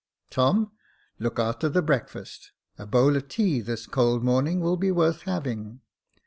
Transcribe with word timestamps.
Tom, 0.31 0.71
look 1.19 1.37
a'ter 1.37 1.69
the 1.69 1.83
breakfast 1.83 2.53
j 2.75 2.81
a 2.81 2.87
bowl 2.87 3.15
of 3.15 3.27
tea 3.27 3.61
this 3.61 3.85
cold 3.85 4.23
morning 4.23 4.59
will 4.59 4.75
be 4.75 4.89
worth 4.89 5.21
having. 5.29 5.81